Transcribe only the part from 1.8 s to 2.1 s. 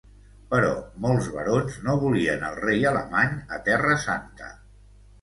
no